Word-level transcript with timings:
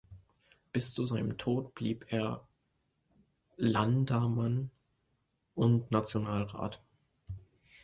Bis 0.73 0.95
zu 0.95 1.05
seinem 1.05 1.37
Tod 1.37 1.75
blieb 1.75 2.07
er 2.11 2.47
Landammann 3.57 4.71
und 5.53 5.91
Nationalrat. 5.91 6.81